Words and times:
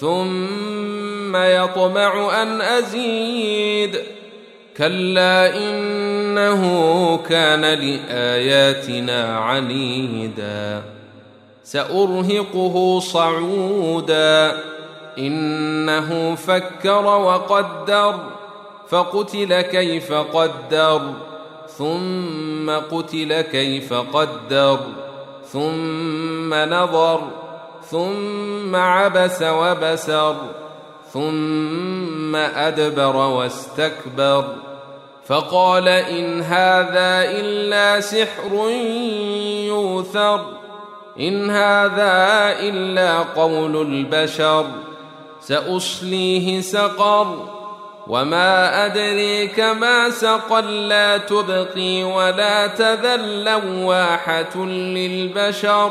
ثم 0.00 1.36
يطمع 1.36 2.42
أن 2.42 2.60
أزيد. 2.60 3.98
كلا 4.76 5.56
إنه 5.56 7.16
كان 7.16 7.60
لآياتنا 7.60 9.38
عنيدا. 9.38 10.82
سأرهقه 11.64 13.00
صعودا. 13.00 14.58
إنه 15.18 16.34
فكر 16.34 17.06
وقدر. 17.06 18.14
فقتل 18.88 19.60
كيف 19.60 20.12
قدر. 20.12 21.00
ثم 21.78 22.70
قتل 22.70 23.40
كيف 23.40 23.92
قدر. 23.92 24.78
ثم 25.52 26.54
نظر. 26.54 27.45
ثم 27.90 28.76
عبس 28.76 29.42
وبسر 29.42 30.36
ثم 31.12 32.36
أدبر 32.36 33.16
واستكبر. 33.16 34.44
فقال 35.26 35.88
إن 35.88 36.42
هذا 36.42 37.30
إلا 37.30 38.00
سحر 38.00 38.70
يوثر 39.66 40.40
إن 41.20 41.50
هذا 41.50 42.14
إلا 42.60 43.18
قول 43.18 43.76
البشر. 43.76 44.66
سأصليه 45.40 46.60
سقر 46.60 47.48
وما 48.06 48.86
أدريك 48.86 49.60
ما 49.60 50.10
سقر 50.10 50.60
لا 50.64 51.16
تبقي 51.16 52.04
ولا 52.04 52.66
تذر 52.66 53.20
لواحه 53.20 54.56
للبشر. 54.56 55.90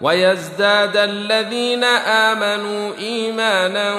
ويزداد 0.00 0.96
الذين 0.96 1.84
آمنوا 1.84 2.92
إيمانا 2.98 3.94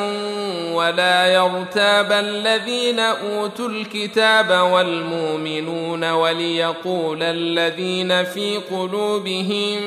ولا 0.74 1.28
يرتاب 1.28 2.12
الذين 2.12 3.00
أوتوا 3.00 3.69
الكتاب 3.69 4.69
والمؤمنون 4.72 6.12
وليقول 6.12 7.24
الذين 7.24 8.24
في 8.24 8.58
قلوبهم 8.58 9.81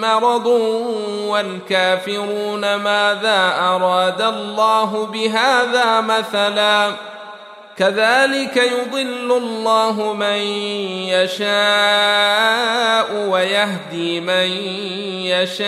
مرض 0.00 0.46
والكافرون 1.26 2.74
ماذا 2.74 3.54
أراد 3.58 4.22
الله 4.22 5.06
بهذا 5.06 6.00
مثلا 6.00 6.92
كذلك 7.78 8.56
يضل 8.56 9.32
الله 9.32 10.12
من 10.12 10.38
يشاء 11.08 12.75
ويهدي 13.56 14.20
من 14.20 14.48
يشاء 15.32 15.66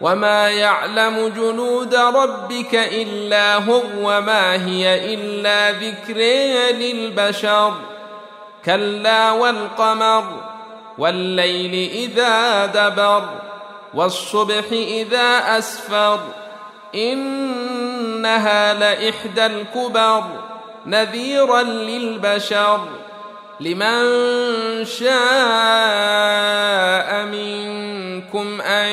وما 0.00 0.50
يعلم 0.50 1.28
جنود 1.36 1.94
ربك 1.94 2.74
إلا 2.74 3.54
هو 3.54 3.82
وما 3.96 4.66
هي 4.66 5.14
إلا 5.14 5.70
ذكر 5.70 6.18
للبشر. 6.76 7.72
كلا 8.64 9.30
والقمر 9.30 10.24
والليل 10.98 11.90
إذا 11.90 12.66
دبر 12.66 13.28
والصبح 13.94 14.64
إذا 14.72 15.58
أسفر. 15.58 16.20
إنها 16.94 18.74
لإحدى 18.74 19.46
الكبر 19.46 20.24
نذيرا 20.86 21.62
للبشر. 21.62 22.80
لمن 23.60 24.04
شاء 24.84 25.16
منكم 27.24 28.60
أن 28.60 28.92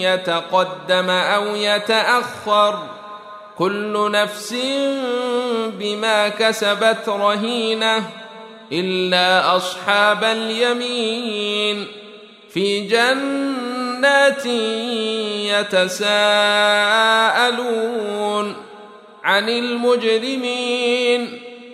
يتقدم 0.00 1.10
أو 1.10 1.56
يتأخر 1.56 2.78
كل 3.58 4.10
نفس 4.10 4.54
بما 5.78 6.28
كسبت 6.28 7.08
رهينة 7.08 8.04
إلا 8.72 9.56
أصحاب 9.56 10.24
اليمين 10.24 11.86
في 12.50 12.80
جنات 12.80 14.46
يتساءلون 17.12 18.56
عن 19.24 19.48
المجرمين 19.48 21.42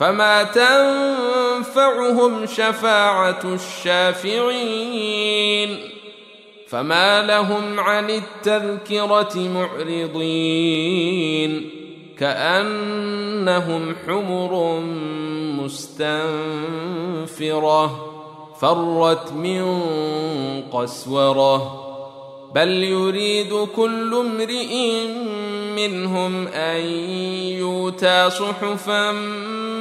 فما 0.00 0.42
تنفعهم 0.42 2.46
شفاعة 2.46 3.40
الشافعين 3.84 4.70
فما 6.68 7.22
لهم 7.22 7.80
عن 7.80 8.10
التذكرة 8.10 9.48
معرضين 9.48 10.50
كأنهم 12.18 13.96
حمر 14.06 14.80
مستنفرة 16.80 18.06
فرت 18.60 19.32
من 19.32 19.82
قسورة 20.72 21.86
بل 22.54 22.68
يريد 22.68 23.54
كل 23.76 24.14
امرئ 24.14 25.06
منهم 25.76 26.46
أن 26.46 26.80
يؤتى 27.58 28.30
صحفا 28.30 29.12